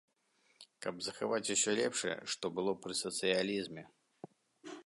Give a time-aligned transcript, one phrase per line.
[0.85, 3.83] Каб захаваць усё лепшае, што было пры сацыялізме.